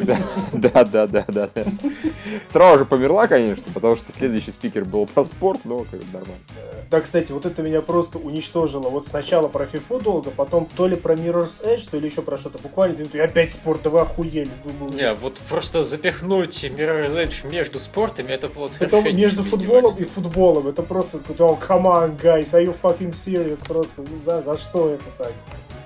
Да, 0.54 0.84
да, 0.84 1.08
да, 1.08 1.26
да. 1.28 1.50
Сразу 2.50 2.80
же 2.80 2.86
померла, 2.86 3.28
конечно, 3.28 3.64
потому 3.74 3.96
что 3.96 4.12
следующий 4.12 4.52
спикер 4.52 4.86
был 4.86 5.08
про 5.08 5.26
спорт, 5.26 5.62
но 5.66 5.80
как 5.80 6.02
нормально. 6.14 6.38
Да, 6.90 7.02
кстати, 7.02 7.32
вот 7.34 7.46
это 7.46 7.62
меня 7.62 7.82
просто 7.82 8.18
уничтожило. 8.18 8.90
Вот 8.90 9.06
сначала 9.06 9.48
про 9.50 9.66
FIFA 9.66 10.02
долго, 10.02 10.32
потом 10.32 10.68
то 10.78 10.88
ли 10.88 10.96
про 10.96 11.16
Mirror's 11.16 11.64
Edge, 11.64 11.88
то 11.90 12.00
ли 12.00 12.08
еще 12.08 12.22
про 12.22 12.38
что-то. 12.38 12.60
Буквально 12.60 13.02
и 13.02 13.20
опять 13.20 13.52
спорт, 13.52 13.82
да 13.84 13.90
вы 13.90 14.02
охуели. 14.02 14.50
Думаю. 14.64 14.94
Не, 14.94 15.14
вот 15.14 15.40
просто 15.50 15.84
запихнуть 15.84 16.64
Mirror's 16.64 17.16
Edge 17.16 17.50
между 17.50 17.80
спортами, 17.80 18.32
это 18.32 18.48
было 18.48 18.70
совершенно 18.70 19.02
Это 19.02 19.14
между 19.14 19.44
футболом 19.44 19.96
и 19.98 20.04
футболом. 20.06 20.68
Это 20.68 20.82
просто, 20.82 21.18
oh, 21.18 21.60
come 21.60 21.84
on, 21.84 22.18
guys, 22.22 22.54
are 22.54 22.64
you 22.64 22.76
fucking 22.82 23.12
serious? 23.12 23.60
Просто, 23.68 24.02
ну, 24.02 24.22
за, 24.24 24.42
за 24.42 24.58
что 24.58 24.90
это 24.90 25.04
так? 25.18 25.34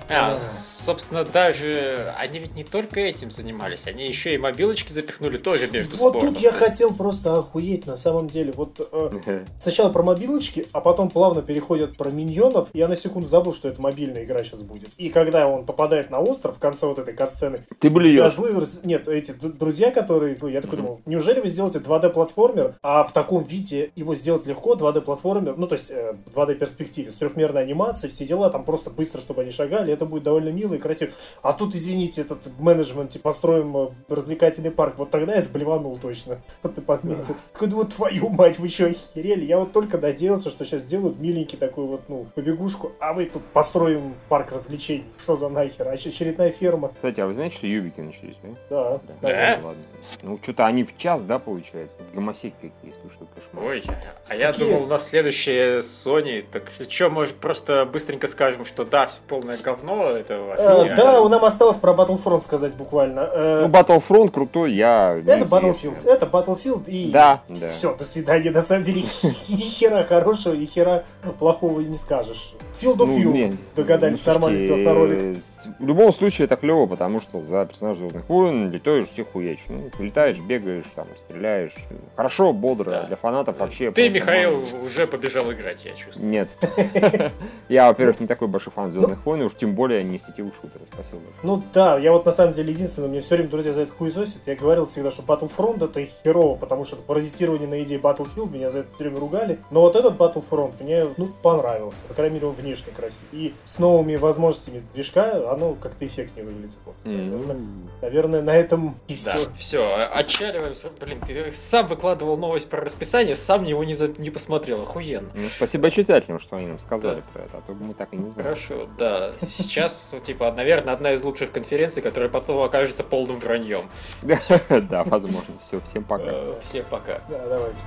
А, 0.08 0.38
собственно, 0.40 1.24
даже 1.24 2.12
они 2.18 2.38
ведь 2.38 2.54
не 2.56 2.64
только 2.64 3.00
этим 3.00 3.30
занимались, 3.30 3.86
они 3.86 4.06
еще 4.06 4.34
и 4.34 4.38
мобилочки 4.38 4.92
запихнули 4.92 5.36
тоже 5.36 5.68
между 5.70 5.96
Вот 5.96 6.10
спортом. 6.12 6.34
тут 6.34 6.42
я 6.42 6.52
хотел 6.52 6.92
просто 6.92 7.38
охуеть 7.38 7.86
на 7.86 7.96
самом 7.96 8.28
деле. 8.28 8.52
Вот 8.54 8.80
э, 8.92 9.44
сначала 9.60 9.90
про 9.90 10.02
мобилочки, 10.02 10.66
а 10.72 10.80
потом 10.80 11.10
плавно 11.10 11.42
переходят 11.42 11.96
про 11.96 12.10
миньонов. 12.10 12.68
Я 12.72 12.88
на 12.88 12.96
секунду 12.96 13.28
забыл, 13.28 13.54
что 13.54 13.68
это 13.68 13.80
мобильная 13.80 14.24
игра 14.24 14.42
сейчас 14.44 14.62
будет. 14.62 14.90
И 14.98 15.08
когда 15.08 15.48
он 15.48 15.64
попадает 15.64 16.10
на 16.10 16.20
остров 16.20 16.56
в 16.56 16.58
конце 16.58 16.86
вот 16.86 16.98
этой 16.98 17.14
катсцены, 17.14 17.64
ты 17.78 17.90
блюешь. 17.90 18.32
Злые, 18.32 18.60
нет, 18.84 19.08
эти 19.08 19.32
друзья, 19.32 19.90
которые 19.90 20.34
злые, 20.34 20.54
я 20.54 20.60
такой 20.60 20.78
думал, 20.78 21.00
неужели 21.06 21.40
вы 21.40 21.48
сделаете 21.48 21.78
2D-платформер, 21.78 22.74
а 22.82 23.04
в 23.04 23.12
таком 23.12 23.44
виде 23.44 23.90
его 23.96 24.14
сделать 24.14 24.46
легко, 24.46 24.74
2D-платформер, 24.74 25.54
ну 25.56 25.66
то 25.66 25.74
есть 25.74 25.90
э, 25.90 26.14
2D 26.34 26.54
перспективе, 26.54 27.10
с 27.10 27.14
трехмерной 27.14 27.62
анимацией, 27.62 28.12
все 28.12 28.24
дела, 28.24 28.50
там 28.50 28.64
просто 28.64 28.90
быстро, 28.90 29.20
чтобы 29.20 29.42
они 29.42 29.50
шагали, 29.50 29.92
это 29.92 30.01
будет 30.04 30.22
довольно 30.22 30.50
мило 30.50 30.74
и 30.74 30.78
красиво. 30.78 31.12
А 31.42 31.52
тут, 31.52 31.74
извините, 31.74 32.22
этот 32.22 32.48
менеджмент, 32.58 33.10
типа, 33.10 33.30
построим 33.30 33.76
э, 33.76 33.88
развлекательный 34.08 34.70
парк. 34.70 34.94
Вот 34.98 35.10
тогда 35.10 35.34
я 35.34 35.40
сблеванул 35.40 35.96
точно. 35.98 36.40
Вот 36.62 36.74
ты 36.74 36.80
подметил. 36.80 37.36
Какой 37.52 37.68
вот 37.68 37.94
твою 37.94 38.28
мать, 38.28 38.58
вы 38.58 38.68
что, 38.68 38.86
охерели? 38.86 39.44
Я 39.44 39.58
вот 39.58 39.72
только 39.72 39.98
надеялся, 39.98 40.50
что 40.50 40.64
сейчас 40.64 40.82
сделают 40.82 41.18
миленький 41.18 41.56
такой 41.56 41.86
вот, 41.86 42.08
ну, 42.08 42.26
побегушку, 42.34 42.92
а 43.00 43.12
вы 43.12 43.26
тут 43.26 43.42
построим 43.52 44.14
парк 44.28 44.52
развлечений. 44.52 45.04
Что 45.18 45.36
за 45.36 45.48
нахер? 45.48 45.88
А 45.88 45.92
очередная 45.92 46.50
ферма. 46.50 46.92
Кстати, 46.94 47.20
а 47.20 47.26
вы 47.26 47.34
знаете, 47.34 47.56
что 47.56 47.66
юбики 47.66 48.00
начались, 48.00 48.36
да? 48.42 48.48
Да. 48.70 49.00
Да? 49.22 49.28
да? 49.28 49.60
Ладно. 49.62 49.82
Ну, 50.22 50.38
что-то 50.42 50.66
они 50.66 50.84
в 50.84 50.96
час, 50.96 51.24
да, 51.24 51.38
получается? 51.38 51.98
Гомосеки 52.12 52.54
какие, 52.60 52.94
слушай, 53.00 53.26
кошмар. 53.34 53.64
Ой, 53.64 53.82
а 54.28 54.34
я 54.34 54.52
Какие? 54.52 54.68
думал, 54.68 54.84
у 54.84 54.86
нас 54.86 55.08
следующее 55.08 55.80
Sony. 55.80 56.44
Так 56.50 56.70
что, 56.88 57.10
может, 57.10 57.36
просто 57.36 57.86
быстренько 57.90 58.28
скажем, 58.28 58.64
что 58.64 58.84
да, 58.84 59.08
полное 59.28 59.56
говно 59.58 59.81
говно, 59.82 60.10
это 60.10 60.40
вообще 60.40 60.62
Э, 60.62 60.82
нереально. 60.84 60.96
Да, 60.96 61.28
нам 61.28 61.44
осталось 61.44 61.76
про 61.76 61.92
Battlefront 61.92 62.42
сказать 62.42 62.74
буквально. 62.74 63.20
Э, 63.32 63.66
Ну, 63.66 63.68
Battlefront 63.68 64.30
крутой, 64.30 64.72
я... 64.72 65.20
Это. 65.26 65.44
Battlefield, 65.44 66.06
это 66.08 66.26
Battlefield 66.26 66.84
и... 66.86 67.10
Да, 67.10 67.42
да. 67.48 67.68
Все, 67.68 67.94
до 67.94 68.04
свидания. 68.04 68.50
На 68.50 68.62
самом 68.62 68.82
деле, 68.84 69.02
ни 69.48 69.56
хера 69.56 70.02
хорошего, 70.04 70.54
ни 70.54 70.66
хера 70.66 71.04
плохого 71.38 71.80
не 71.80 71.96
скажешь. 71.96 72.54
Field 72.80 72.96
of 72.98 73.06
Ну, 73.06 73.32
View 73.32 73.56
догадались 73.76 74.22
ну, 74.24 74.32
нормально 74.32 74.58
сделать 74.58 74.84
на 74.84 74.94
ролик. 74.94 75.42
В 75.78 75.86
любом 75.86 76.12
случае 76.12 76.46
это 76.46 76.56
клево, 76.56 76.86
потому 76.86 77.20
что 77.20 77.42
за 77.44 77.64
персонажа 77.66 78.00
Звездных 78.00 78.28
войн 78.28 78.70
летаешь, 78.70 79.08
всех 79.08 79.28
хуячишь. 79.32 79.66
Ну, 79.68 79.90
летаешь, 79.98 80.38
бегаешь, 80.40 80.84
там, 80.94 81.06
стреляешь. 81.18 81.74
Хорошо, 82.16 82.52
бодро. 82.52 82.90
Да. 82.90 83.02
Для 83.04 83.16
фанатов 83.16 83.58
вообще... 83.58 83.90
Ты, 83.92 84.10
Михаил, 84.10 84.60
уже 84.84 85.06
побежал 85.06 85.52
играть, 85.52 85.84
я 85.84 85.92
чувствую. 85.92 86.28
Нет. 86.30 86.48
Я, 87.68 87.88
во-первых, 87.88 88.20
не 88.20 88.26
такой 88.26 88.48
большой 88.48 88.72
фан 88.72 88.90
Звездных 88.90 89.24
войн, 89.24 89.42
уж 89.42 89.54
тем 89.54 89.71
более 89.72 90.02
не 90.04 90.18
сетевых 90.18 90.54
шутеров. 90.54 90.86
Спасибо 90.92 91.18
большое. 91.18 91.34
Ну 91.42 91.62
да, 91.72 91.98
я 91.98 92.12
вот 92.12 92.24
на 92.26 92.32
самом 92.32 92.52
деле 92.52 92.72
единственное, 92.72 93.08
мне 93.08 93.20
все 93.20 93.36
время 93.36 93.50
друзья 93.50 93.72
за 93.72 93.82
это 93.82 93.92
хуесосят. 93.92 94.38
Я 94.46 94.54
говорил 94.56 94.86
всегда, 94.86 95.10
что 95.10 95.22
Battlefront 95.22 95.84
это 95.84 96.04
херово, 96.22 96.56
потому 96.56 96.84
что 96.84 96.96
это 96.96 97.04
паразитирование 97.04 97.68
на 97.68 97.82
идее 97.82 97.98
Battlefield, 97.98 98.50
меня 98.50 98.70
за 98.70 98.80
это 98.80 98.88
все 98.94 99.04
время 99.04 99.18
ругали. 99.20 99.58
Но 99.70 99.80
вот 99.82 99.96
этот 99.96 100.16
Battlefront 100.16 100.74
мне, 100.80 101.06
ну, 101.16 101.28
понравился. 101.42 101.98
По 102.08 102.14
крайней 102.14 102.34
мере, 102.36 102.46
он 102.48 102.54
внешне 102.54 102.92
красив. 102.92 103.24
И 103.32 103.54
с 103.64 103.78
новыми 103.78 104.16
возможностями 104.16 104.82
движка 104.94 105.50
оно 105.50 105.74
как-то 105.74 106.06
эффектнее 106.06 106.44
выглядит. 106.44 106.76
Вот. 106.84 106.94
Наверное, 107.04 107.56
наверное, 108.00 108.42
на 108.42 108.54
этом 108.56 108.96
и 109.08 109.14
все. 109.14 109.32
Да, 109.32 109.38
все, 109.56 110.08
отчаливаемся. 110.14 110.90
Блин, 111.00 111.20
ты 111.26 111.50
сам 111.52 111.86
выкладывал 111.86 112.36
новость 112.36 112.68
про 112.68 112.80
расписание, 112.82 113.34
сам 113.36 113.64
его 113.64 113.84
не, 113.84 113.94
за- 113.94 114.08
не 114.20 114.30
посмотрел, 114.30 114.82
охуенно. 114.82 115.28
Ну, 115.34 115.44
спасибо 115.54 115.90
читателям, 115.90 116.38
что 116.38 116.56
они 116.56 116.66
нам 116.66 116.78
сказали 116.78 117.22
про 117.32 117.42
это, 117.42 117.58
а 117.58 117.60
то 117.66 117.72
мы 117.74 117.94
так 117.94 118.12
и 118.12 118.16
не 118.16 118.30
знали. 118.30 118.42
Хорошо, 118.42 118.86
да. 118.98 119.32
Сейчас, 119.62 120.10
ну, 120.12 120.20
типа, 120.20 120.52
наверное, 120.52 120.94
одна 120.94 121.12
из 121.12 121.22
лучших 121.22 121.52
конференций, 121.52 122.02
которая 122.02 122.28
потом 122.28 122.62
окажется 122.62 123.04
полным 123.04 123.38
враньем. 123.38 123.88
Да, 124.22 125.04
возможно. 125.04 125.54
Все, 125.62 125.80
всем 125.80 126.04
пока. 126.04 126.24
Э, 126.26 126.58
Всем 126.60 126.84
пока. 126.90 127.20
Да, 127.28 127.46
давайте. 127.46 127.82